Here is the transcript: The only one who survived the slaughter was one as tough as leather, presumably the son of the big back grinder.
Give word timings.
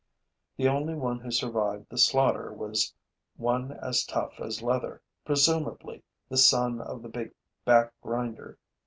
The 0.57 0.67
only 0.67 0.95
one 0.95 1.19
who 1.19 1.29
survived 1.29 1.85
the 1.91 1.97
slaughter 1.99 2.51
was 2.51 2.91
one 3.35 3.71
as 3.73 4.03
tough 4.03 4.39
as 4.39 4.63
leather, 4.63 5.03
presumably 5.25 6.01
the 6.27 6.37
son 6.37 6.81
of 6.81 7.03
the 7.03 7.07
big 7.09 7.35
back 7.65 7.93
grinder. 8.01 8.57